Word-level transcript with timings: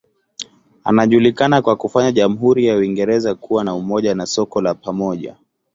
Anajulikana 0.83 1.61
kwa 1.61 1.75
kufanya 1.75 2.11
jamhuri 2.11 2.65
ya 2.65 2.75
Uingereza 2.77 3.35
kuwa 3.35 3.63
na 3.63 3.75
umoja 3.75 4.15
na 4.15 4.25
soko 4.25 4.61
la 4.61 4.73
pamoja. 4.73 5.35